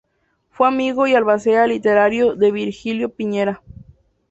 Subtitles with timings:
[0.49, 3.61] Fue amigo y albacea literario de Virgilio Piñera.